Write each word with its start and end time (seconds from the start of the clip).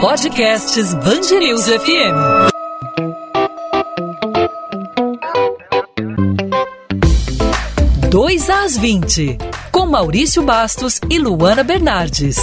Podcasts 0.00 0.94
Bangerils 0.94 1.66
FM. 1.66 2.48
Dois 8.10 8.48
às 8.48 8.76
20, 8.76 9.38
com 9.70 9.86
Maurício 9.86 10.42
Bastos 10.42 11.00
e 11.10 11.18
Luana 11.18 11.62
Bernardes. 11.62 12.36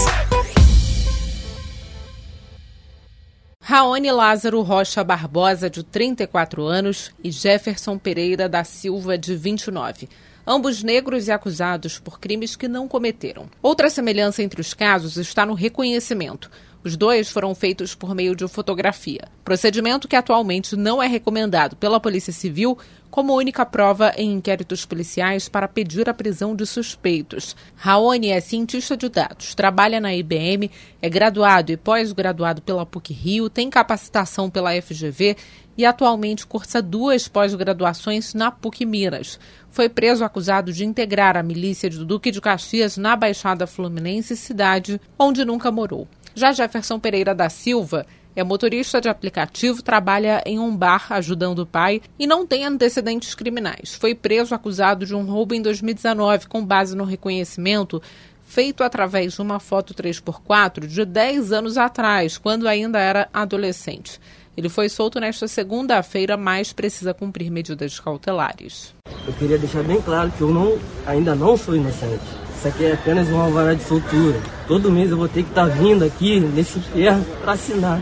Raoni 3.61 4.11
Lázaro 4.11 4.61
Rocha 4.61 5.03
Barbosa, 5.03 5.69
de 5.69 5.83
34 5.83 6.63
anos, 6.63 7.11
e 7.23 7.31
Jefferson 7.31 7.97
Pereira 7.97 8.47
da 8.47 8.63
Silva, 8.63 9.17
de 9.17 9.35
29 9.35 10.07
ambos 10.45 10.83
negros 10.83 11.27
e 11.27 11.31
acusados 11.31 11.99
por 11.99 12.19
crimes 12.19 12.55
que 12.55 12.67
não 12.67 12.87
cometeram. 12.87 13.49
Outra 13.61 13.89
semelhança 13.89 14.43
entre 14.43 14.61
os 14.61 14.73
casos 14.73 15.17
está 15.17 15.45
no 15.45 15.53
reconhecimento. 15.53 16.49
Os 16.85 16.95
dois 16.95 17.31
foram 17.31 17.55
feitos 17.55 17.95
por 17.95 18.13
meio 18.13 18.35
de 18.35 18.47
fotografia, 18.47 19.27
procedimento 19.43 20.07
que 20.07 20.15
atualmente 20.15 20.75
não 20.75 21.01
é 21.01 21.07
recomendado 21.07 21.75
pela 21.75 21.99
Polícia 21.99 22.31
Civil 22.31 22.77
como 23.09 23.35
única 23.35 23.65
prova 23.65 24.13
em 24.15 24.33
inquéritos 24.33 24.85
policiais 24.85 25.49
para 25.49 25.67
pedir 25.67 26.07
a 26.07 26.13
prisão 26.13 26.55
de 26.55 26.63
suspeitos. 26.63 27.55
Raoni 27.75 28.29
é 28.29 28.39
cientista 28.39 28.95
de 28.95 29.09
dados, 29.09 29.55
trabalha 29.55 29.99
na 29.99 30.13
IBM, 30.13 30.69
é 31.01 31.09
graduado 31.09 31.71
e 31.71 31.77
pós-graduado 31.77 32.61
pela 32.61 32.85
PUC-Rio, 32.85 33.49
tem 33.49 33.67
capacitação 33.67 34.47
pela 34.47 34.79
FGV 34.79 35.37
e 35.75 35.87
atualmente 35.87 36.45
cursa 36.45 36.83
duas 36.83 37.27
pós-graduações 37.27 38.35
na 38.35 38.51
PUC 38.51 38.85
Minas. 38.85 39.39
Foi 39.71 39.89
preso 39.89 40.23
acusado 40.23 40.71
de 40.71 40.85
integrar 40.85 41.35
a 41.35 41.41
milícia 41.41 41.89
do 41.89 42.05
Duque 42.05 42.29
de 42.29 42.39
Caxias 42.39 42.95
na 42.95 43.15
Baixada 43.15 43.65
Fluminense, 43.65 44.37
cidade 44.37 45.01
onde 45.17 45.43
nunca 45.43 45.71
morou. 45.71 46.07
Já 46.35 46.51
Jefferson 46.51 46.99
Pereira 46.99 47.33
da 47.33 47.49
Silva 47.49 48.05
é 48.35 48.43
motorista 48.43 48.99
de 48.99 49.07
aplicativo, 49.07 49.81
trabalha 49.81 50.43
em 50.45 50.59
um 50.59 50.75
bar 50.75 51.07
ajudando 51.13 51.59
o 51.59 51.65
pai 51.65 52.01
e 52.19 52.27
não 52.27 52.45
tem 52.45 52.65
antecedentes 52.65 53.33
criminais. 53.33 53.95
Foi 53.95 54.13
preso 54.13 54.53
acusado 54.53 55.05
de 55.05 55.15
um 55.15 55.23
roubo 55.23 55.55
em 55.55 55.61
2019 55.61 56.47
com 56.47 56.63
base 56.63 56.93
no 56.93 57.05
reconhecimento 57.05 58.01
feito 58.45 58.83
através 58.83 59.33
de 59.33 59.41
uma 59.41 59.61
foto 59.61 59.93
3x4 59.93 60.85
de 60.85 61.05
10 61.05 61.53
anos 61.53 61.77
atrás, 61.77 62.37
quando 62.37 62.67
ainda 62.67 62.99
era 62.99 63.29
adolescente. 63.33 64.19
Ele 64.57 64.67
foi 64.67 64.89
solto 64.89 65.19
nesta 65.19 65.47
segunda-feira, 65.47 66.35
mas 66.35 66.73
precisa 66.73 67.13
cumprir 67.13 67.49
medidas 67.49 67.97
cautelares. 67.99 68.93
Eu 69.25 69.33
queria 69.33 69.57
deixar 69.57 69.83
bem 69.83 70.01
claro 70.01 70.31
que 70.31 70.41
eu 70.41 70.53
não, 70.53 70.77
ainda 71.05 71.33
não 71.33 71.55
sou 71.55 71.75
inocente. 71.75 72.44
Isso 72.65 72.73
aqui 72.73 72.85
é 72.85 72.93
apenas 72.93 73.29
uma 73.29 73.43
alvará 73.43 73.75
de 73.75 73.83
soltura. 73.83 74.41
Todo 74.67 74.89
mês 74.89 75.11
eu 75.11 75.17
vou 75.17 75.27
ter 75.27 75.43
que 75.43 75.49
estar 75.49 75.69
tá 75.69 75.75
vindo 75.75 76.03
aqui 76.03 76.39
nesse 76.39 76.79
inferno 76.79 77.23
para 77.39 77.51
assinar. 77.51 78.01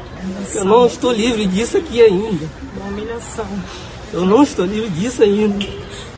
Eu 0.55 0.63
não 0.63 0.85
estou 0.85 1.11
livre 1.11 1.45
disso 1.45 1.75
aqui 1.75 2.01
ainda. 2.01 2.49
Uma 2.77 2.87
humilhação. 2.87 3.45
Eu 4.13 4.25
não 4.25 4.41
estou 4.41 4.63
livre 4.65 4.89
disso 4.91 5.21
ainda. 5.21 5.65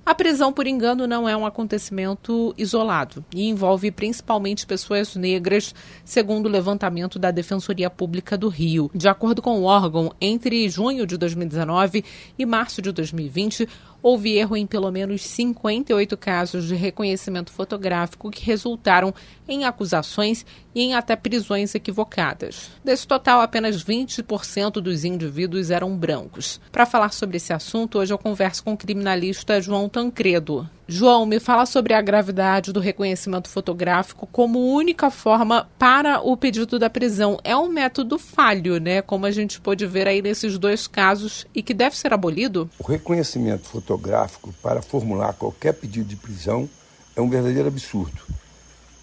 A 0.05 0.13
prisão 0.13 0.53
por 0.53 0.67
engano 0.67 1.07
não 1.07 1.27
é 1.27 1.35
um 1.35 1.47
acontecimento 1.47 2.53
isolado 2.55 3.25
e 3.33 3.49
envolve 3.49 3.89
principalmente 3.89 4.67
pessoas 4.67 5.15
negras, 5.15 5.73
segundo 6.03 6.45
o 6.45 6.49
levantamento 6.49 7.17
da 7.17 7.31
Defensoria 7.31 7.89
Pública 7.89 8.37
do 8.37 8.47
Rio. 8.47 8.91
De 8.93 9.07
acordo 9.07 9.41
com 9.41 9.59
o 9.59 9.63
órgão, 9.63 10.13
entre 10.21 10.69
junho 10.69 11.07
de 11.07 11.17
2019 11.17 12.05
e 12.37 12.45
março 12.45 12.83
de 12.83 12.91
2020, 12.91 13.67
houve 14.05 14.37
erro 14.37 14.55
em 14.55 14.67
pelo 14.67 14.91
menos 14.91 15.23
58 15.23 16.15
casos 16.15 16.67
de 16.67 16.75
reconhecimento 16.75 17.51
fotográfico 17.51 18.29
que 18.29 18.45
resultaram 18.45 19.11
em 19.47 19.65
acusações 19.65 20.45
e 20.75 20.81
em 20.81 20.93
até 20.93 21.15
prisões 21.15 21.73
equivocadas. 21.73 22.69
Desse 22.83 23.07
total, 23.07 23.41
apenas 23.41 23.83
20% 23.83 24.73
dos 24.73 25.03
indivíduos 25.03 25.71
eram 25.71 25.97
brancos. 25.97 26.61
Para 26.71 26.85
falar 26.85 27.11
sobre 27.13 27.37
esse 27.37 27.51
assunto, 27.51 27.97
hoje 27.97 28.13
eu 28.13 28.19
converso 28.19 28.63
com 28.63 28.73
o 28.73 28.77
criminalista 28.77 29.59
João 29.59 29.89
Tancredo. 29.89 30.69
João, 30.87 31.25
me 31.25 31.39
fala 31.39 31.65
sobre 31.65 31.95
a 31.95 32.01
gravidade 32.01 32.71
do 32.71 32.79
reconhecimento 32.79 33.49
fotográfico 33.49 34.27
como 34.31 34.71
única 34.71 35.09
forma 35.09 35.67
para 35.79 36.21
o 36.21 36.37
pedido 36.37 36.77
da 36.77 36.91
prisão. 36.91 37.39
É 37.43 37.57
um 37.57 37.67
método 37.67 38.19
falho, 38.19 38.79
né? 38.79 39.01
Como 39.01 39.25
a 39.25 39.31
gente 39.31 39.59
pôde 39.59 39.87
ver 39.87 40.07
aí 40.07 40.21
nesses 40.21 40.59
dois 40.59 40.85
casos 40.85 41.47
e 41.55 41.63
que 41.63 41.73
deve 41.73 41.97
ser 41.97 42.13
abolido? 42.13 42.69
O 42.77 42.83
reconhecimento 42.83 43.67
fotográfico 43.67 44.53
para 44.61 44.79
formular 44.83 45.33
qualquer 45.33 45.73
pedido 45.73 46.07
de 46.07 46.15
prisão 46.15 46.69
é 47.15 47.21
um 47.21 47.29
verdadeiro 47.29 47.67
absurdo. 47.67 48.21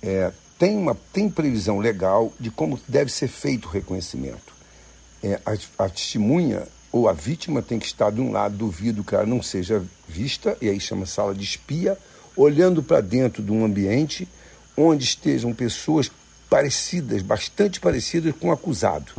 É, 0.00 0.30
tem, 0.56 0.76
uma, 0.76 0.96
tem 1.12 1.28
previsão 1.28 1.80
legal 1.80 2.32
de 2.38 2.48
como 2.48 2.78
deve 2.86 3.10
ser 3.10 3.26
feito 3.26 3.66
o 3.66 3.70
reconhecimento. 3.70 4.52
É, 5.20 5.40
a, 5.44 5.84
a 5.84 5.88
testemunha 5.88 6.62
ou 6.92 7.08
a 7.08 7.12
vítima 7.12 7.62
tem 7.62 7.78
que 7.78 7.86
estar 7.86 8.12
de 8.12 8.20
um 8.20 8.30
lado 8.30 8.54
do 8.54 8.68
vidro 8.68 9.02
que 9.02 9.14
ela 9.14 9.24
não 9.24 9.42
seja 9.42 9.82
vista, 10.06 10.56
e 10.60 10.68
aí 10.68 10.78
chama 10.78 11.06
sala 11.06 11.34
de 11.34 11.42
espia, 11.42 11.98
olhando 12.36 12.82
para 12.82 13.00
dentro 13.00 13.42
de 13.42 13.50
um 13.50 13.64
ambiente 13.64 14.28
onde 14.76 15.04
estejam 15.04 15.54
pessoas 15.54 16.10
parecidas, 16.50 17.22
bastante 17.22 17.80
parecidas 17.80 18.34
com 18.38 18.48
o 18.48 18.52
acusado, 18.52 19.10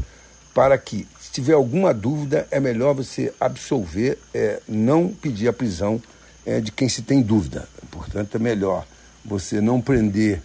para 0.54 0.78
que, 0.78 1.08
se 1.20 1.32
tiver 1.32 1.54
alguma 1.54 1.92
dúvida, 1.92 2.48
é 2.52 2.60
melhor 2.60 2.94
você 2.94 3.34
absolver, 3.40 4.20
é, 4.34 4.62
não 4.68 5.08
pedir 5.08 5.48
a 5.48 5.54
prisão 5.54 6.00
é, 6.46 6.62
de 6.62 6.72
quem 6.72 6.88
se 6.88 7.02
tem 7.02 7.24
dúvida. 7.24 7.68
Portanto, 7.90 8.36
é 8.36 8.40
melhor 8.40 8.86
você 9.26 9.60
não 9.60 9.82
prender 9.82 10.42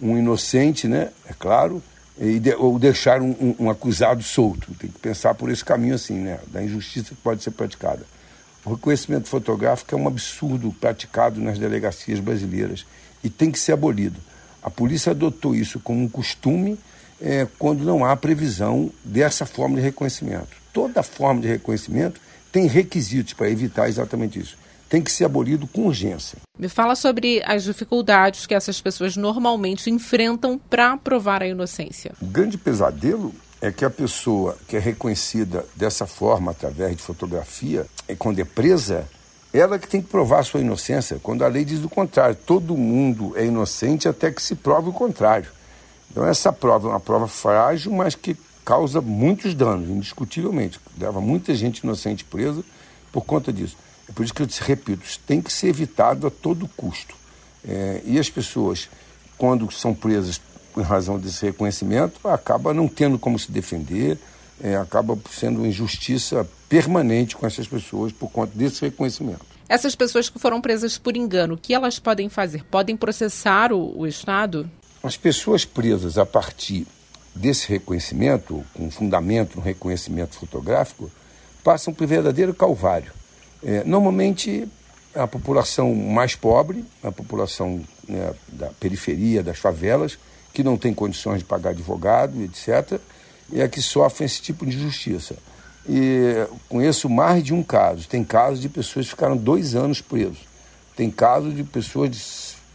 um 0.00 0.16
inocente, 0.16 0.86
né? 0.86 1.10
É 1.28 1.32
claro, 1.32 1.82
e 2.20 2.38
de, 2.38 2.54
ou 2.54 2.78
deixar 2.78 3.20
um, 3.22 3.30
um, 3.30 3.54
um, 3.60 3.70
acusado 3.70 4.22
solto. 4.22 4.74
Tem 4.74 4.90
que 4.90 4.98
pensar 4.98 5.34
por 5.34 5.50
esse 5.50 5.64
caminho 5.64 5.94
assim, 5.94 6.14
né? 6.14 6.38
Da 6.48 6.62
injustiça 6.62 7.10
que 7.10 7.20
pode 7.20 7.42
ser 7.42 7.52
praticada. 7.52 8.04
O 8.64 8.70
reconhecimento 8.70 9.28
fotográfico 9.28 9.94
é 9.94 9.98
um 9.98 10.08
absurdo 10.08 10.74
praticado 10.80 11.40
nas 11.40 11.58
delegacias 11.58 12.20
brasileiras 12.20 12.84
e 13.22 13.30
tem 13.30 13.50
que 13.50 13.58
ser 13.58 13.72
abolido. 13.72 14.20
A 14.62 14.68
polícia 14.68 15.12
adotou 15.12 15.54
isso 15.54 15.78
como 15.80 16.02
um 16.02 16.08
costume 16.08 16.78
é, 17.20 17.46
quando 17.58 17.84
não 17.84 18.04
há 18.04 18.16
previsão 18.16 18.90
dessa 19.04 19.46
forma 19.46 19.76
de 19.76 19.82
reconhecimento. 19.82 20.56
Toda 20.72 21.02
forma 21.02 21.40
de 21.40 21.48
reconhecimento 21.48 22.20
tem 22.50 22.66
requisitos 22.66 23.32
para 23.32 23.48
evitar 23.48 23.88
exatamente 23.88 24.38
isso 24.38 24.56
tem 24.88 25.02
que 25.02 25.12
ser 25.12 25.24
abolido 25.24 25.66
com 25.66 25.86
urgência. 25.86 26.38
Me 26.58 26.68
fala 26.68 26.94
sobre 26.94 27.42
as 27.44 27.64
dificuldades 27.64 28.46
que 28.46 28.54
essas 28.54 28.80
pessoas 28.80 29.16
normalmente 29.16 29.90
enfrentam 29.90 30.58
para 30.58 30.96
provar 30.96 31.42
a 31.42 31.46
inocência. 31.46 32.12
O 32.20 32.26
grande 32.26 32.56
pesadelo 32.56 33.34
é 33.60 33.70
que 33.70 33.84
a 33.84 33.90
pessoa 33.90 34.56
que 34.66 34.76
é 34.76 34.80
reconhecida 34.80 35.64
dessa 35.76 36.06
forma, 36.06 36.52
através 36.52 36.96
de 36.96 37.02
fotografia, 37.02 37.86
e 38.08 38.14
quando 38.14 38.38
é 38.38 38.44
presa, 38.44 39.06
ela 39.52 39.78
que 39.78 39.88
tem 39.88 40.00
que 40.00 40.08
provar 40.08 40.40
a 40.40 40.44
sua 40.44 40.60
inocência, 40.60 41.18
quando 41.22 41.42
a 41.42 41.48
lei 41.48 41.64
diz 41.64 41.82
o 41.82 41.88
contrário. 41.88 42.36
Todo 42.46 42.76
mundo 42.76 43.32
é 43.36 43.44
inocente 43.44 44.08
até 44.08 44.30
que 44.30 44.42
se 44.42 44.54
prove 44.54 44.90
o 44.90 44.92
contrário. 44.92 45.50
Então, 46.10 46.26
essa 46.26 46.52
prova 46.52 46.88
é 46.88 46.90
uma 46.92 47.00
prova 47.00 47.28
frágil, 47.28 47.92
mas 47.92 48.14
que 48.14 48.36
causa 48.64 49.00
muitos 49.00 49.54
danos, 49.54 49.88
indiscutivelmente. 49.88 50.78
Leva 50.98 51.20
muita 51.20 51.54
gente 51.54 51.78
inocente 51.78 52.24
presa 52.24 52.62
por 53.10 53.24
conta 53.24 53.52
disso. 53.52 53.76
É 54.08 54.12
por 54.12 54.24
isso 54.24 54.32
que 54.32 54.42
eu 54.42 54.46
te 54.46 54.62
repito, 54.62 55.04
isso 55.04 55.20
tem 55.26 55.40
que 55.42 55.52
ser 55.52 55.68
evitado 55.68 56.26
a 56.26 56.30
todo 56.30 56.68
custo. 56.76 57.14
É, 57.66 58.00
e 58.04 58.18
as 58.18 58.30
pessoas, 58.30 58.88
quando 59.36 59.70
são 59.70 59.94
presas 59.94 60.40
em 60.76 60.82
razão 60.82 61.18
desse 61.18 61.44
reconhecimento, 61.44 62.26
acaba 62.26 62.72
não 62.72 62.88
tendo 62.88 63.18
como 63.18 63.38
se 63.38 63.50
defender, 63.50 64.18
é, 64.60 64.76
acaba 64.76 65.18
sendo 65.30 65.58
uma 65.58 65.68
injustiça 65.68 66.48
permanente 66.68 67.36
com 67.36 67.46
essas 67.46 67.66
pessoas 67.66 68.12
por 68.12 68.30
conta 68.30 68.52
desse 68.56 68.82
reconhecimento. 68.82 69.44
Essas 69.68 69.94
pessoas 69.94 70.30
que 70.30 70.38
foram 70.38 70.60
presas 70.60 70.96
por 70.96 71.16
engano, 71.16 71.54
o 71.54 71.58
que 71.58 71.74
elas 71.74 71.98
podem 71.98 72.28
fazer? 72.28 72.64
Podem 72.64 72.96
processar 72.96 73.72
o, 73.72 73.98
o 73.98 74.06
Estado? 74.06 74.68
As 75.02 75.16
pessoas 75.16 75.64
presas 75.64 76.16
a 76.16 76.24
partir 76.24 76.86
desse 77.34 77.68
reconhecimento, 77.68 78.64
com 78.74 78.90
fundamento 78.90 79.56
no 79.56 79.62
reconhecimento 79.62 80.36
fotográfico, 80.36 81.10
passam 81.62 81.92
por 81.92 82.06
verdadeiro 82.06 82.54
calvário. 82.54 83.12
É, 83.62 83.82
normalmente, 83.84 84.68
a 85.14 85.26
população 85.26 85.94
mais 85.94 86.34
pobre, 86.34 86.84
a 87.02 87.10
população 87.10 87.80
né, 88.08 88.32
da 88.48 88.68
periferia, 88.68 89.42
das 89.42 89.58
favelas, 89.58 90.18
que 90.52 90.62
não 90.62 90.76
tem 90.76 90.94
condições 90.94 91.38
de 91.38 91.44
pagar 91.44 91.70
advogado, 91.70 92.42
etc., 92.42 93.00
é 93.52 93.66
que 93.66 93.80
sofrem 93.80 94.26
esse 94.26 94.42
tipo 94.42 94.66
de 94.66 94.76
injustiça. 94.76 95.36
E 95.88 96.46
conheço 96.68 97.08
mais 97.08 97.42
de 97.42 97.54
um 97.54 97.62
caso. 97.62 98.06
Tem 98.06 98.22
casos 98.22 98.60
de 98.60 98.68
pessoas 98.68 99.06
que 99.06 99.10
ficaram 99.10 99.36
dois 99.36 99.74
anos 99.74 100.02
presos. 100.02 100.40
Tem 100.94 101.10
casos 101.10 101.54
de 101.56 101.64
pessoas 101.64 102.10
de 102.10 102.18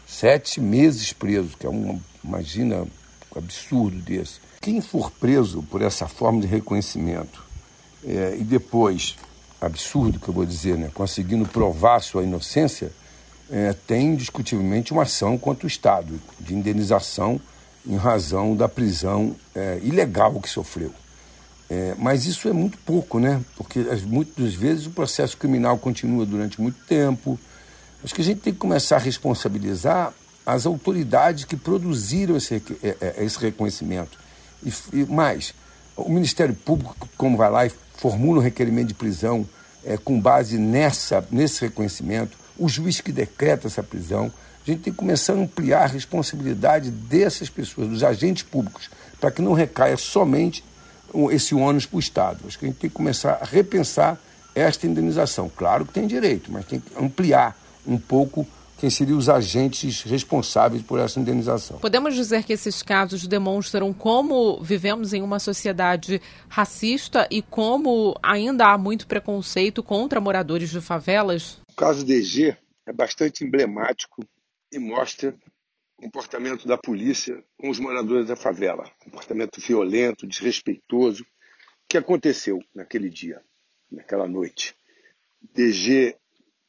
sete 0.06 0.60
meses 0.60 1.12
presos, 1.12 1.54
que 1.54 1.66
é 1.66 1.70
um, 1.70 2.00
imagina, 2.24 2.82
um 2.82 3.38
absurdo 3.38 3.96
desse. 3.98 4.40
Quem 4.60 4.80
for 4.80 5.10
preso 5.12 5.62
por 5.62 5.82
essa 5.82 6.08
forma 6.08 6.40
de 6.40 6.46
reconhecimento 6.46 7.44
é, 8.04 8.36
e 8.38 8.42
depois 8.42 9.16
absurdo 9.64 10.18
que 10.18 10.28
eu 10.28 10.34
vou 10.34 10.44
dizer, 10.44 10.76
né? 10.76 10.90
conseguindo 10.92 11.46
provar 11.46 12.00
sua 12.00 12.22
inocência, 12.22 12.92
é, 13.50 13.74
tem 13.86 14.08
indiscutivelmente 14.08 14.92
uma 14.92 15.02
ação 15.02 15.36
contra 15.36 15.66
o 15.66 15.68
Estado 15.68 16.20
de 16.40 16.54
indenização 16.54 17.40
em 17.86 17.96
razão 17.96 18.56
da 18.56 18.68
prisão 18.68 19.36
é, 19.54 19.78
ilegal 19.82 20.40
que 20.40 20.48
sofreu. 20.48 20.92
É, 21.68 21.94
mas 21.98 22.26
isso 22.26 22.48
é 22.48 22.52
muito 22.52 22.78
pouco, 22.78 23.18
né? 23.18 23.40
Porque 23.56 23.80
muitas 24.06 24.54
vezes 24.54 24.86
o 24.86 24.90
processo 24.90 25.36
criminal 25.36 25.78
continua 25.78 26.26
durante 26.26 26.60
muito 26.60 26.78
tempo. 26.86 27.38
Acho 28.02 28.14
que 28.14 28.20
a 28.20 28.24
gente 28.24 28.40
tem 28.40 28.52
que 28.52 28.58
começar 28.58 28.96
a 28.96 29.00
responsabilizar 29.00 30.12
as 30.44 30.66
autoridades 30.66 31.44
que 31.44 31.56
produziram 31.56 32.36
esse, 32.36 32.62
é, 32.82 32.96
é, 33.00 33.24
esse 33.24 33.38
reconhecimento. 33.38 34.18
E, 34.62 34.72
e, 34.92 35.06
mais, 35.06 35.54
o 35.96 36.10
Ministério 36.10 36.54
Público, 36.54 37.08
como 37.16 37.36
vai 37.36 37.50
lá 37.50 37.66
e 37.66 37.72
formula 37.96 38.38
um 38.38 38.42
requerimento 38.42 38.88
de 38.88 38.94
prisão 38.94 39.46
é, 39.84 39.96
com 39.96 40.20
base 40.20 40.58
nessa, 40.58 41.26
nesse 41.30 41.62
reconhecimento, 41.62 42.36
o 42.58 42.68
juiz 42.68 43.00
que 43.00 43.12
decreta 43.12 43.66
essa 43.66 43.82
prisão, 43.82 44.32
a 44.66 44.70
gente 44.70 44.82
tem 44.82 44.92
que 44.92 44.98
começar 44.98 45.34
a 45.34 45.36
ampliar 45.36 45.82
a 45.82 45.86
responsabilidade 45.86 46.90
dessas 46.90 47.50
pessoas, 47.50 47.88
dos 47.88 48.02
agentes 48.02 48.42
públicos, 48.42 48.88
para 49.20 49.30
que 49.30 49.42
não 49.42 49.52
recaia 49.52 49.96
somente 49.96 50.64
esse 51.30 51.54
ônus 51.54 51.86
para 51.86 51.96
o 51.96 52.00
Estado. 52.00 52.40
Acho 52.46 52.58
que 52.58 52.64
a 52.64 52.68
gente 52.68 52.78
tem 52.78 52.90
que 52.90 52.96
começar 52.96 53.38
a 53.40 53.44
repensar 53.44 54.18
esta 54.54 54.86
indenização. 54.86 55.50
Claro 55.54 55.84
que 55.84 55.92
tem 55.92 56.06
direito, 56.06 56.50
mas 56.50 56.64
tem 56.64 56.80
que 56.80 56.90
ampliar 56.98 57.56
um 57.86 57.98
pouco 57.98 58.46
quem 58.78 58.90
seriam 58.90 59.18
os 59.18 59.28
agentes 59.28 60.02
responsáveis 60.02 60.82
por 60.82 60.98
essa 60.98 61.20
indenização. 61.20 61.78
Podemos 61.78 62.14
dizer 62.14 62.44
que 62.44 62.52
esses 62.52 62.82
casos 62.82 63.26
demonstram 63.26 63.92
como 63.92 64.60
vivemos 64.62 65.12
em 65.12 65.22
uma 65.22 65.38
sociedade 65.38 66.20
racista 66.48 67.26
e 67.30 67.40
como 67.42 68.18
ainda 68.22 68.66
há 68.66 68.78
muito 68.78 69.06
preconceito 69.06 69.82
contra 69.82 70.20
moradores 70.20 70.70
de 70.70 70.80
favelas? 70.80 71.58
O 71.70 71.74
caso 71.76 72.04
DG 72.04 72.56
é 72.86 72.92
bastante 72.92 73.44
emblemático 73.44 74.24
e 74.72 74.78
mostra 74.78 75.34
o 75.98 76.02
comportamento 76.02 76.66
da 76.66 76.76
polícia 76.76 77.42
com 77.56 77.70
os 77.70 77.78
moradores 77.78 78.26
da 78.26 78.36
favela. 78.36 78.90
Comportamento 78.98 79.60
violento, 79.60 80.26
desrespeitoso. 80.26 81.22
O 81.22 81.26
que 81.88 81.96
aconteceu 81.96 82.60
naquele 82.74 83.08
dia, 83.08 83.40
naquela 83.90 84.26
noite? 84.26 84.74
DG 85.54 86.16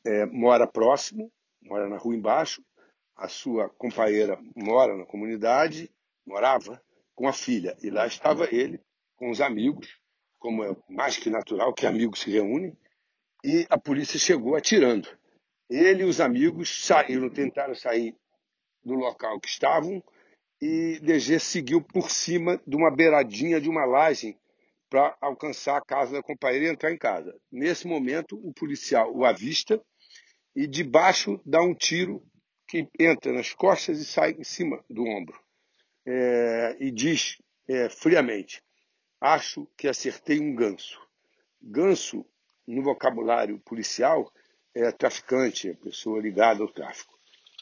é, 0.06 0.26
mora 0.26 0.68
próximo, 0.68 1.32
mora 1.66 1.90
na 1.90 1.98
rua 1.98 2.16
embaixo, 2.16 2.64
a 3.16 3.28
sua 3.28 3.70
companheira 3.70 4.40
mora 4.56 4.96
na 4.96 5.06
comunidade, 5.06 5.92
morava 6.26 6.82
com 7.14 7.28
a 7.28 7.34
filha. 7.34 7.76
E 7.82 7.90
lá 7.90 8.06
estava 8.06 8.48
ele 8.54 8.80
com 9.16 9.30
os 9.30 9.42
amigos, 9.42 10.00
como 10.40 10.64
é 10.64 10.76
mais 10.90 11.18
que 11.18 11.30
natural 11.30 11.74
que 11.74 11.86
amigos 11.86 12.22
se 12.22 12.32
reúnem, 12.32 12.78
e 13.44 13.66
a 13.70 13.78
polícia 13.78 14.20
chegou 14.20 14.56
atirando. 14.56 15.08
Ele 15.70 16.04
e 16.04 16.06
os 16.06 16.20
amigos 16.20 16.86
saíram, 16.86 17.30
tentaram 17.30 17.74
sair 17.74 18.16
do 18.84 18.94
local 18.94 19.40
que 19.40 19.48
estavam 19.48 20.04
e 20.62 21.00
DG 21.00 21.40
seguiu 21.40 21.82
por 21.82 22.10
cima 22.10 22.62
de 22.66 22.76
uma 22.76 22.92
beiradinha 22.92 23.60
de 23.60 23.70
uma 23.70 23.86
laje 23.86 24.38
para 24.90 25.18
alcançar 25.20 25.78
a 25.78 25.86
casa 25.86 26.14
da 26.14 26.24
companheira 26.24 26.66
e 26.66 26.70
entrar 26.70 26.92
em 26.92 26.98
casa. 26.98 27.36
Nesse 27.52 27.88
momento, 27.88 28.40
o 28.48 28.54
policial 28.54 29.12
o 29.14 29.26
avista 29.26 29.82
e 30.56 30.68
debaixo 30.68 31.40
dá 31.46 31.62
um 31.62 31.74
tiro 31.74 32.24
que 32.68 32.88
entra 33.00 33.32
nas 33.34 33.54
costas 33.54 34.00
e 34.00 34.06
sai 34.06 34.32
em 34.32 34.44
cima 34.44 34.84
do 34.90 35.04
ombro. 35.04 35.40
É, 36.06 36.78
e 36.80 36.92
diz 36.92 37.38
é, 37.68 37.90
friamente: 37.90 38.64
Acho 39.20 39.68
que 39.78 39.88
acertei 39.88 40.40
um 40.40 40.56
ganso. 40.56 41.00
Ganso, 41.62 42.26
no 42.68 42.82
vocabulário 42.84 43.60
policial, 43.60 44.32
é 44.74 44.92
traficante, 44.92 45.70
é 45.70 45.74
pessoa 45.74 46.22
ligada 46.22 46.62
ao 46.62 46.70
tráfico. 46.70 47.14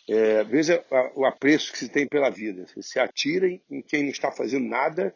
É, 0.10 0.44
veja 0.44 0.84
o 1.16 1.25
apreço 1.25 1.72
que 1.72 1.78
se 1.78 1.89
tem 1.89 2.07
pela 2.07 2.30
vida. 2.30 2.66
Se 2.81 3.00
atira 3.00 3.48
em 3.48 3.81
quem 3.81 4.04
não 4.04 4.10
está 4.10 4.31
fazendo 4.31 4.68
nada, 4.68 5.16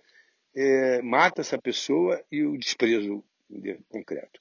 é, 0.55 1.01
mata 1.01 1.41
essa 1.41 1.57
pessoa 1.57 2.23
e 2.31 2.43
o 2.43 2.57
desprezo 2.57 3.23
concreto. 3.89 4.39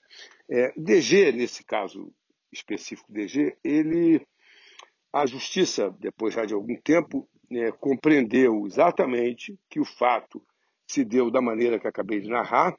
É, 0.49 0.73
DG, 0.77 1.33
nesse 1.33 1.65
caso 1.65 2.13
específico 2.57 3.13
DG, 3.13 3.57
ele, 3.63 4.27
a 5.13 5.27
justiça, 5.27 5.91
depois 5.99 6.35
já 6.35 6.45
de 6.45 6.55
algum 6.55 6.77
tempo, 6.77 7.29
é, 7.51 7.71
compreendeu 7.73 8.67
exatamente 8.67 9.59
que 9.71 9.79
o 9.79 9.85
fato 9.85 10.45
se 10.87 11.05
deu 11.05 11.31
da 11.31 11.41
maneira 11.41 11.79
que 11.79 11.87
acabei 11.87 12.21
de 12.21 12.29
narrar 12.29 12.77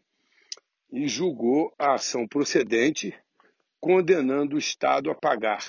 e 0.92 1.08
julgou 1.08 1.74
a 1.78 1.96
ação 1.96 2.28
procedente, 2.28 3.14
condenando 3.80 4.56
o 4.56 4.60
Estado 4.60 5.12
a 5.12 5.16
pagar 5.16 5.64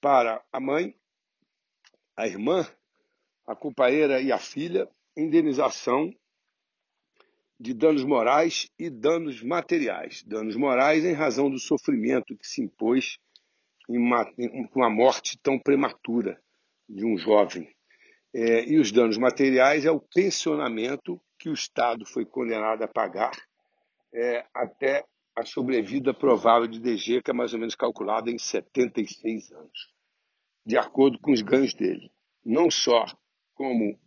para 0.00 0.44
a 0.52 0.60
mãe 0.60 0.94
a 2.16 2.26
irmã, 2.26 2.66
a 3.46 3.54
companheira 3.56 4.20
e 4.20 4.30
a 4.30 4.38
filha 4.38 4.88
indenização 5.16 6.12
de 7.58 7.72
danos 7.72 8.04
morais 8.04 8.68
e 8.78 8.90
danos 8.90 9.42
materiais. 9.42 10.22
Danos 10.24 10.56
morais 10.56 11.04
em 11.04 11.12
razão 11.12 11.50
do 11.50 11.58
sofrimento 11.58 12.36
que 12.36 12.46
se 12.46 12.62
impôs 12.62 13.18
em 13.88 13.98
uma, 13.98 14.26
uma 14.74 14.90
morte 14.90 15.38
tão 15.42 15.58
prematura 15.58 16.40
de 16.88 17.04
um 17.04 17.16
jovem. 17.16 17.68
É, 18.34 18.64
e 18.68 18.78
os 18.78 18.90
danos 18.90 19.16
materiais 19.16 19.84
é 19.84 19.90
o 19.90 20.00
pensionamento 20.00 21.20
que 21.38 21.48
o 21.48 21.54
Estado 21.54 22.04
foi 22.04 22.24
condenado 22.24 22.82
a 22.82 22.88
pagar 22.88 23.32
é, 24.12 24.44
até 24.52 25.04
a 25.36 25.44
sobrevida 25.44 26.14
provável 26.14 26.66
de 26.66 26.80
DG, 26.80 27.22
que 27.22 27.30
é 27.30 27.34
mais 27.34 27.52
ou 27.52 27.58
menos 27.58 27.74
calculada 27.74 28.30
em 28.30 28.38
76 28.38 29.52
anos 29.52 29.94
de 30.64 30.78
acordo 30.78 31.18
com 31.18 31.32
os 31.32 31.42
ganhos 31.42 31.74
dele. 31.74 32.10
Não 32.44 32.70
só 32.70 33.04
como 33.54 33.98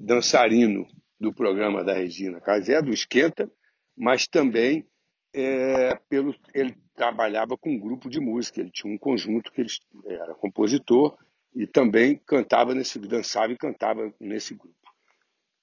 dançarino 0.00 0.86
do 1.18 1.32
programa 1.32 1.84
da 1.84 1.92
Regina 1.92 2.40
Casé, 2.40 2.80
do 2.82 2.92
Esquenta, 2.92 3.50
mas 3.96 4.26
também 4.26 4.86
é, 5.32 5.94
pelo 6.08 6.34
ele 6.54 6.76
trabalhava 6.94 7.56
com 7.56 7.70
um 7.70 7.78
grupo 7.78 8.08
de 8.08 8.20
música, 8.20 8.60
ele 8.60 8.70
tinha 8.70 8.92
um 8.92 8.98
conjunto 8.98 9.50
que 9.52 9.60
ele 9.60 9.70
era 10.06 10.34
compositor 10.34 11.16
e 11.54 11.66
também 11.66 12.20
cantava 12.26 12.74
nesse 12.74 12.98
dançava 12.98 13.52
e 13.52 13.56
cantava 13.56 14.12
nesse 14.20 14.54
grupo. 14.54 14.76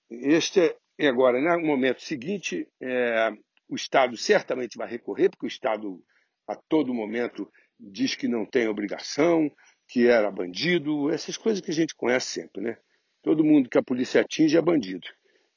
Este 0.10 0.76
é 0.98 1.08
agora, 1.08 1.40
no 1.40 1.66
momento 1.66 2.02
seguinte, 2.02 2.68
é, 2.82 3.32
o 3.68 3.76
Estado 3.76 4.18
certamente 4.18 4.78
vai 4.78 4.90
recorrer, 4.90 5.30
porque 5.30 5.46
o 5.46 5.48
Estado 5.48 6.04
a 6.48 6.56
todo 6.56 6.94
momento 6.94 7.50
diz 7.80 8.14
que 8.14 8.28
não 8.28 8.46
tem 8.46 8.68
obrigação, 8.68 9.50
que 9.88 10.08
era 10.08 10.30
bandido, 10.30 11.10
essas 11.10 11.38
coisas 11.38 11.62
que 11.62 11.72
a 11.72 11.74
gente 11.74 11.96
conhece 11.96 12.28
sempre, 12.28 12.62
né? 12.62 12.78
Todo 13.24 13.44
mundo 13.44 13.70
que 13.70 13.78
a 13.78 13.84
polícia 13.84 14.22
atinge 14.22 14.58
é 14.58 14.62
bandido. 14.62 15.08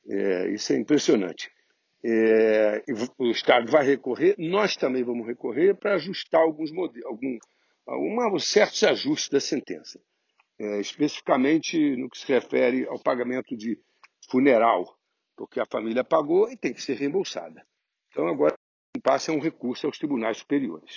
É, 0.08 0.48
isso 0.50 0.72
é 0.72 0.76
impressionante. 0.76 1.50
É, 2.04 2.84
o 3.18 3.30
Estado 3.30 3.70
vai 3.70 3.84
recorrer, 3.84 4.34
nós 4.38 4.76
também 4.76 5.02
vamos 5.02 5.26
recorrer 5.26 5.74
para 5.74 5.94
ajustar 5.94 6.42
alguns 6.42 6.70
modelos, 6.70 7.06
algum, 7.86 8.38
certos 8.38 8.82
ajustes 8.84 9.30
da 9.30 9.40
sentença. 9.40 9.98
É, 10.60 10.80
especificamente 10.80 11.96
no 11.96 12.08
que 12.08 12.18
se 12.18 12.26
refere 12.32 12.86
ao 12.86 13.02
pagamento 13.02 13.56
de 13.56 13.76
funeral, 14.30 14.84
porque 15.36 15.58
a 15.58 15.66
família 15.66 16.04
pagou 16.04 16.50
e 16.50 16.56
tem 16.56 16.72
que 16.72 16.82
ser 16.82 16.96
reembolsada. 16.96 17.66
Então 18.10 18.28
agora 18.28 18.54
passa 19.02 19.32
um 19.32 19.40
recurso 19.40 19.86
aos 19.86 19.98
tribunais 19.98 20.38
superiores. 20.38 20.96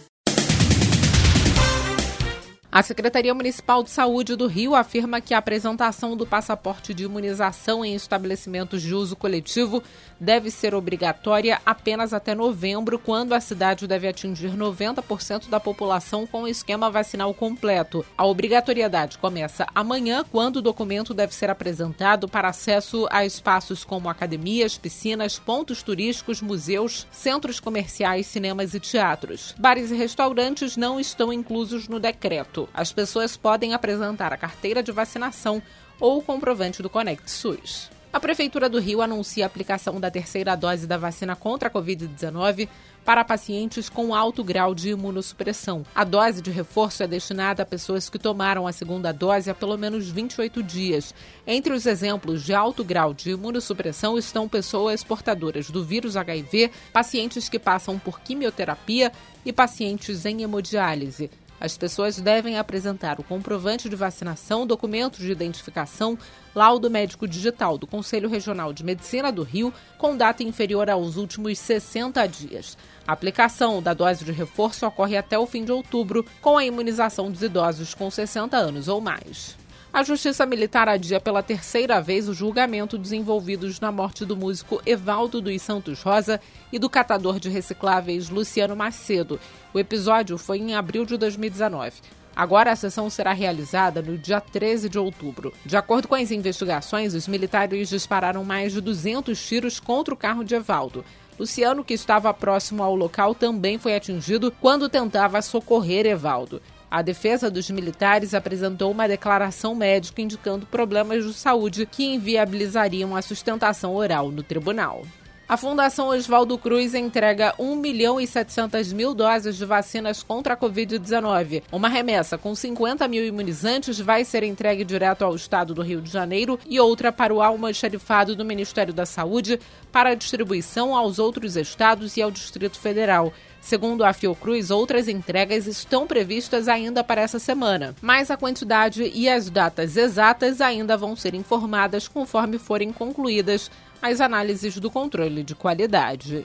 A 2.73 2.81
Secretaria 2.81 3.33
Municipal 3.33 3.83
de 3.83 3.89
Saúde 3.89 4.33
do 4.37 4.47
Rio 4.47 4.75
afirma 4.75 5.19
que 5.19 5.33
a 5.33 5.39
apresentação 5.39 6.15
do 6.15 6.25
passaporte 6.25 6.93
de 6.93 7.03
imunização 7.03 7.83
em 7.83 7.93
estabelecimentos 7.93 8.81
de 8.81 8.95
uso 8.95 9.13
coletivo 9.13 9.83
deve 10.17 10.49
ser 10.49 10.73
obrigatória 10.73 11.59
apenas 11.65 12.13
até 12.13 12.33
novembro, 12.33 12.97
quando 12.97 13.33
a 13.33 13.41
cidade 13.41 13.85
deve 13.85 14.07
atingir 14.07 14.55
90% 14.55 15.49
da 15.49 15.59
população 15.59 16.25
com 16.25 16.43
o 16.43 16.47
esquema 16.47 16.89
vacinal 16.89 17.33
completo. 17.33 18.05
A 18.17 18.25
obrigatoriedade 18.25 19.17
começa 19.17 19.67
amanhã, 19.75 20.23
quando 20.31 20.57
o 20.57 20.61
documento 20.61 21.13
deve 21.13 21.35
ser 21.35 21.49
apresentado 21.49 22.29
para 22.29 22.47
acesso 22.47 23.05
a 23.11 23.25
espaços 23.25 23.83
como 23.83 24.07
academias, 24.07 24.77
piscinas, 24.77 25.37
pontos 25.37 25.83
turísticos, 25.83 26.41
museus, 26.41 27.05
centros 27.11 27.59
comerciais, 27.59 28.27
cinemas 28.27 28.73
e 28.73 28.79
teatros. 28.79 29.53
Bares 29.59 29.91
e 29.91 29.95
restaurantes 29.95 30.77
não 30.77 31.01
estão 31.01 31.33
inclusos 31.33 31.89
no 31.89 31.99
decreto. 31.99 32.60
As 32.73 32.91
pessoas 32.91 33.37
podem 33.37 33.73
apresentar 33.73 34.33
a 34.33 34.37
carteira 34.37 34.81
de 34.81 34.91
vacinação 34.91 35.61
ou 35.99 36.17
o 36.17 36.21
comprovante 36.23 36.81
do 36.81 36.89
Conect 36.89 37.29
SUS. 37.29 37.89
A 38.13 38.19
Prefeitura 38.19 38.67
do 38.67 38.77
Rio 38.77 39.01
anuncia 39.01 39.45
a 39.45 39.47
aplicação 39.47 39.97
da 39.97 40.11
terceira 40.11 40.53
dose 40.53 40.85
da 40.85 40.97
vacina 40.97 41.33
contra 41.33 41.69
a 41.69 41.71
Covid-19 41.71 42.67
para 43.05 43.23
pacientes 43.23 43.87
com 43.87 44.13
alto 44.13 44.43
grau 44.43 44.75
de 44.75 44.89
imunossupressão. 44.89 45.85
A 45.95 46.03
dose 46.03 46.41
de 46.41 46.51
reforço 46.51 47.01
é 47.03 47.07
destinada 47.07 47.63
a 47.63 47.65
pessoas 47.65 48.09
que 48.09 48.19
tomaram 48.19 48.67
a 48.67 48.73
segunda 48.73 49.13
dose 49.13 49.49
há 49.49 49.55
pelo 49.55 49.77
menos 49.77 50.09
28 50.09 50.61
dias. 50.61 51.15
Entre 51.47 51.73
os 51.73 51.85
exemplos 51.85 52.43
de 52.43 52.53
alto 52.53 52.83
grau 52.83 53.13
de 53.13 53.31
imunossupressão 53.31 54.17
estão 54.17 54.49
pessoas 54.49 55.05
portadoras 55.05 55.69
do 55.69 55.81
vírus 55.81 56.17
HIV, 56.17 56.69
pacientes 56.91 57.47
que 57.47 57.57
passam 57.57 57.97
por 57.97 58.19
quimioterapia 58.19 59.09
e 59.45 59.53
pacientes 59.53 60.25
em 60.25 60.43
hemodiálise. 60.43 61.31
As 61.61 61.77
pessoas 61.77 62.19
devem 62.19 62.57
apresentar 62.57 63.19
o 63.19 63.23
comprovante 63.23 63.87
de 63.87 63.95
vacinação, 63.95 64.65
documento 64.65 65.19
de 65.19 65.31
identificação, 65.31 66.17
laudo 66.55 66.89
médico 66.89 67.27
digital 67.27 67.77
do 67.77 67.85
Conselho 67.85 68.27
Regional 68.27 68.73
de 68.73 68.83
Medicina 68.83 69.31
do 69.31 69.43
Rio, 69.43 69.71
com 69.95 70.17
data 70.17 70.41
inferior 70.41 70.89
aos 70.89 71.17
últimos 71.17 71.59
60 71.59 72.25
dias. 72.25 72.75
A 73.07 73.13
aplicação 73.13 73.79
da 73.79 73.93
dose 73.93 74.25
de 74.25 74.31
reforço 74.31 74.87
ocorre 74.87 75.15
até 75.15 75.37
o 75.37 75.45
fim 75.45 75.63
de 75.63 75.71
outubro, 75.71 76.25
com 76.41 76.57
a 76.57 76.65
imunização 76.65 77.29
dos 77.29 77.43
idosos 77.43 77.93
com 77.93 78.09
60 78.09 78.57
anos 78.57 78.87
ou 78.87 78.99
mais. 78.99 79.60
A 79.93 80.03
Justiça 80.03 80.45
Militar 80.45 80.87
adia 80.87 81.19
pela 81.19 81.43
terceira 81.43 82.01
vez 82.01 82.29
o 82.29 82.33
julgamento 82.33 82.97
dos 82.97 83.11
envolvidos 83.11 83.81
na 83.81 83.91
morte 83.91 84.25
do 84.25 84.37
músico 84.37 84.81
Evaldo 84.85 85.41
dos 85.41 85.61
Santos 85.61 86.01
Rosa 86.01 86.39
e 86.71 86.79
do 86.79 86.89
catador 86.89 87.41
de 87.41 87.49
recicláveis 87.49 88.29
Luciano 88.29 88.73
Macedo. 88.73 89.37
O 89.73 89.79
episódio 89.79 90.37
foi 90.37 90.59
em 90.59 90.75
abril 90.75 91.05
de 91.05 91.17
2019. 91.17 91.91
Agora 92.33 92.71
a 92.71 92.75
sessão 92.75 93.09
será 93.09 93.33
realizada 93.33 94.01
no 94.01 94.17
dia 94.17 94.39
13 94.39 94.87
de 94.87 94.97
outubro. 94.97 95.53
De 95.65 95.75
acordo 95.75 96.07
com 96.07 96.15
as 96.15 96.31
investigações, 96.31 97.13
os 97.13 97.27
militares 97.27 97.89
dispararam 97.89 98.45
mais 98.45 98.71
de 98.71 98.79
200 98.79 99.45
tiros 99.45 99.77
contra 99.77 100.13
o 100.13 100.17
carro 100.17 100.45
de 100.45 100.55
Evaldo. 100.55 101.03
Luciano, 101.37 101.83
que 101.83 101.93
estava 101.93 102.33
próximo 102.33 102.81
ao 102.81 102.95
local, 102.95 103.35
também 103.35 103.77
foi 103.77 103.93
atingido 103.93 104.53
quando 104.61 104.87
tentava 104.87 105.41
socorrer 105.41 106.05
Evaldo. 106.05 106.61
A 106.91 107.01
defesa 107.01 107.49
dos 107.49 107.69
militares 107.69 108.33
apresentou 108.33 108.91
uma 108.91 109.07
declaração 109.07 109.73
médica 109.73 110.21
indicando 110.21 110.65
problemas 110.65 111.25
de 111.25 111.33
saúde 111.33 111.85
que 111.85 112.03
inviabilizariam 112.03 113.15
a 113.15 113.21
sustentação 113.21 113.95
oral 113.95 114.29
no 114.29 114.43
tribunal. 114.43 115.03
A 115.47 115.57
Fundação 115.57 116.07
Oswaldo 116.07 116.57
Cruz 116.57 116.93
entrega 116.93 117.53
1 117.59 117.75
milhão 117.75 118.19
e 118.19 118.27
700 118.27 118.91
mil 118.93 119.13
doses 119.13 119.57
de 119.57 119.65
vacinas 119.65 120.23
contra 120.23 120.53
a 120.53 120.57
Covid-19. 120.57 121.63
Uma 121.71 121.89
remessa 121.89 122.37
com 122.37 122.55
50 122.55 123.05
mil 123.07 123.25
imunizantes 123.25 123.99
vai 123.99 124.23
ser 124.23 124.43
entregue 124.43 124.85
direto 124.85 125.23
ao 125.23 125.35
estado 125.35 125.73
do 125.73 125.81
Rio 125.81 126.01
de 126.01 126.09
Janeiro 126.09 126.57
e 126.69 126.79
outra 126.79 127.11
para 127.11 127.33
o 127.33 127.41
almoxarifado 127.41 128.33
do 128.33 128.45
Ministério 128.45 128.93
da 128.93 129.05
Saúde 129.05 129.59
para 129.91 130.15
distribuição 130.15 130.95
aos 130.95 131.19
outros 131.19 131.57
estados 131.57 132.15
e 132.15 132.21
ao 132.21 132.31
Distrito 132.31 132.79
Federal. 132.79 133.33
Segundo 133.61 134.03
a 134.03 134.11
Fiocruz, 134.11 134.71
outras 134.71 135.07
entregas 135.07 135.67
estão 135.67 136.07
previstas 136.07 136.67
ainda 136.67 137.03
para 137.03 137.21
essa 137.21 137.37
semana, 137.37 137.95
mas 138.01 138.31
a 138.31 138.35
quantidade 138.35 139.09
e 139.13 139.29
as 139.29 139.49
datas 139.49 139.95
exatas 139.95 140.59
ainda 140.59 140.97
vão 140.97 141.15
ser 141.15 141.35
informadas 141.35 142.07
conforme 142.07 142.57
forem 142.57 142.91
concluídas 142.91 143.69
as 144.01 144.19
análises 144.19 144.77
do 144.77 144.89
controle 144.89 145.43
de 145.43 145.53
qualidade. 145.53 146.43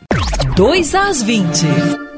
2 0.54 0.94
às 0.94 1.22
20. 1.22 2.15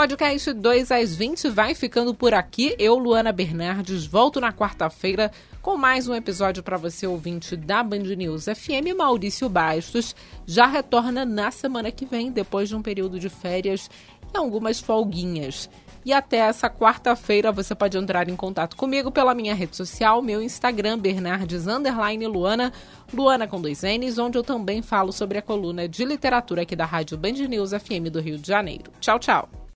Podcast 0.00 0.54
2 0.54 0.92
às 0.92 1.14
20 1.14 1.50
vai 1.50 1.74
ficando 1.74 2.14
por 2.14 2.32
aqui. 2.32 2.74
Eu, 2.78 2.96
Luana 2.96 3.30
Bernardes, 3.32 4.06
volto 4.06 4.40
na 4.40 4.50
quarta-feira 4.50 5.30
com 5.60 5.76
mais 5.76 6.08
um 6.08 6.14
episódio 6.14 6.62
para 6.62 6.78
você, 6.78 7.06
ouvinte 7.06 7.54
da 7.54 7.82
Band 7.82 7.98
News 8.16 8.46
FM. 8.46 8.96
Maurício 8.96 9.46
Bastos 9.46 10.16
já 10.46 10.64
retorna 10.64 11.26
na 11.26 11.50
semana 11.50 11.92
que 11.92 12.06
vem, 12.06 12.32
depois 12.32 12.70
de 12.70 12.74
um 12.74 12.80
período 12.80 13.20
de 13.20 13.28
férias 13.28 13.90
e 14.32 14.38
algumas 14.38 14.80
folguinhas. 14.80 15.68
E 16.02 16.14
até 16.14 16.38
essa 16.38 16.70
quarta-feira 16.70 17.52
você 17.52 17.74
pode 17.74 17.98
entrar 17.98 18.26
em 18.26 18.36
contato 18.36 18.76
comigo 18.76 19.10
pela 19.10 19.34
minha 19.34 19.54
rede 19.54 19.76
social, 19.76 20.22
meu 20.22 20.40
Instagram, 20.40 20.98
Bernardes 20.98 21.66
Luana, 21.66 22.72
Luana 23.12 23.46
com 23.46 23.60
dois 23.60 23.82
N's, 23.82 24.16
onde 24.16 24.38
eu 24.38 24.42
também 24.42 24.80
falo 24.80 25.12
sobre 25.12 25.36
a 25.36 25.42
coluna 25.42 25.86
de 25.86 26.06
literatura 26.06 26.62
aqui 26.62 26.74
da 26.74 26.86
Rádio 26.86 27.18
Band 27.18 27.32
News 27.32 27.72
FM 27.72 28.08
do 28.10 28.18
Rio 28.18 28.38
de 28.38 28.48
Janeiro. 28.48 28.90
Tchau, 28.98 29.18
tchau! 29.18 29.59